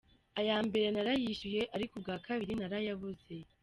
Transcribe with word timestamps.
Aya 0.39 0.55
mbere 0.67 0.87
narayishyuye, 0.93 1.61
ariko 1.75 1.93
ubwa 1.99 2.15
kabiri 2.25 2.53
narayabuze. 2.55 3.33